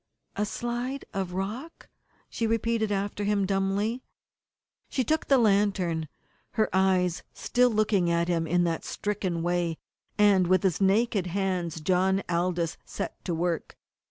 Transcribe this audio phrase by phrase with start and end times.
[0.35, 1.87] "A slide of rock,"
[2.27, 4.01] she repeated after him dumbly.
[4.89, 6.07] She took the lantern,
[6.53, 9.77] her eyes still looking at him in that stricken way,
[10.17, 13.77] and with his naked hands John Aldous set to work.